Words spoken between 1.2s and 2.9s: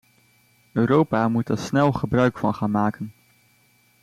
moet daar snel gebruik van gaan